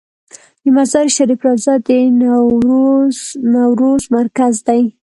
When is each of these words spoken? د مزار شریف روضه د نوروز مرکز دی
د 0.63 0.65
مزار 0.75 1.07
شریف 1.15 1.39
روضه 1.45 1.73
د 1.87 1.89
نوروز 3.53 4.01
مرکز 4.15 4.53
دی 4.67 4.81